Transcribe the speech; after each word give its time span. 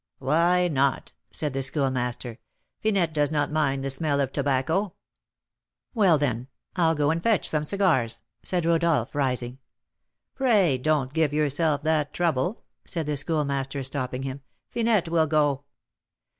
"Why 0.17 0.67
not?" 0.67 1.11
said 1.29 1.53
the 1.53 1.61
Schoolmaster. 1.61 2.39
"Finette 2.79 3.13
does 3.13 3.29
not 3.29 3.51
mind 3.51 3.85
the 3.85 3.91
smell 3.91 4.19
of 4.19 4.31
tobacco." 4.31 4.95
"Well, 5.93 6.17
then, 6.17 6.47
I'll 6.75 6.95
go 6.95 7.11
and 7.11 7.21
fetch 7.21 7.47
some 7.47 7.65
cigars," 7.65 8.23
said 8.41 8.65
Rodolph, 8.65 9.13
rising. 9.13 9.59
"Pray 10.33 10.79
don't 10.79 11.13
give 11.13 11.33
yourself 11.33 11.83
that 11.83 12.13
trouble," 12.15 12.61
said 12.83 13.05
the 13.05 13.15
Schoolmaster, 13.15 13.83
stopping 13.83 14.23
him; 14.23 14.41
"Finette 14.71 15.07
will 15.09 15.27
go." 15.27 15.65